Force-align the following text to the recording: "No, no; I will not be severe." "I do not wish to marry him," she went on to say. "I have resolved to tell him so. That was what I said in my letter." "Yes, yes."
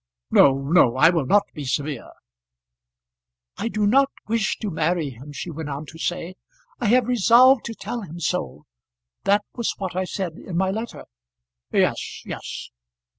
"No, 0.31 0.57
no; 0.57 0.95
I 0.97 1.11
will 1.11 1.27
not 1.27 1.43
be 1.53 1.63
severe." 1.63 2.09
"I 3.57 3.67
do 3.67 3.85
not 3.85 4.09
wish 4.27 4.57
to 4.57 4.71
marry 4.71 5.11
him," 5.11 5.31
she 5.31 5.51
went 5.51 5.69
on 5.69 5.85
to 5.85 5.99
say. 5.99 6.33
"I 6.79 6.87
have 6.87 7.07
resolved 7.07 7.65
to 7.65 7.75
tell 7.75 8.01
him 8.01 8.19
so. 8.19 8.65
That 9.25 9.43
was 9.53 9.75
what 9.77 9.95
I 9.95 10.05
said 10.05 10.37
in 10.37 10.57
my 10.57 10.71
letter." 10.71 11.05
"Yes, 11.71 12.23
yes." 12.25 12.71